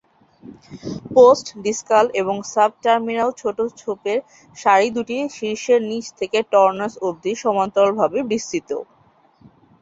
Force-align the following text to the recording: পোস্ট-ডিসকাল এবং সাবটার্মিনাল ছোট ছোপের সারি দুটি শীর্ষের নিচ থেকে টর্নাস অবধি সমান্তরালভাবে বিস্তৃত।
পোস্ট-ডিসকাল 1.13 2.05
এবং 2.21 2.35
সাবটার্মিনাল 2.53 3.29
ছোট 3.41 3.57
ছোপের 3.77 4.19
সারি 4.55 4.87
দুটি 4.95 5.15
শীর্ষের 5.35 5.79
নিচ 5.89 6.05
থেকে 6.19 6.37
টর্নাস 6.51 6.93
অবধি 7.07 7.31
সমান্তরালভাবে 7.43 8.19
বিস্তৃত। 8.31 8.69